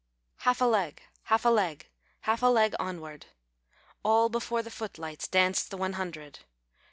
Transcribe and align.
Half 0.37 0.61
a 0.61 0.65
leg, 0.65 1.03
half 1.25 1.45
a 1.45 1.49
leg. 1.49 1.87
Half 2.21 2.41
a 2.41 2.47
leg 2.47 2.73
onward. 2.79 3.27
All 4.01 4.29
before 4.29 4.63
the 4.63 4.71
foot 4.71 4.97
lights 4.97 5.27
Danced 5.27 5.69
the 5.69 5.77
one 5.77 5.93
hundred. 5.93 6.39